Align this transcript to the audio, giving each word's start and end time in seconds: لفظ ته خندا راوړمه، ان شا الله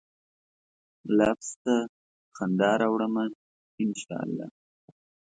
لفظ 1.17 1.49
ته 1.63 1.75
خندا 2.35 2.71
راوړمه، 2.81 3.25
ان 3.81 3.89
شا 4.01 4.15
الله 4.25 4.47